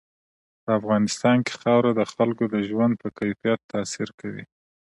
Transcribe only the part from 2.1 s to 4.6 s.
خلکو د ژوند په کیفیت تاثیر کوي.